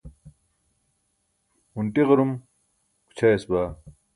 [1.71, 2.31] hunṭi ġar-um
[3.05, 3.69] gućhayas baa